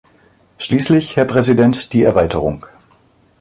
[0.57, 2.65] Schließlich, Herr Präsident, die Erweiterung.